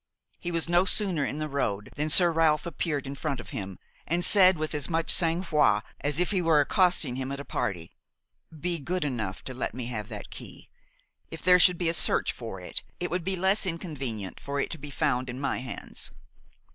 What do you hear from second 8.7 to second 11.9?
good enough to let me have that key. If there should be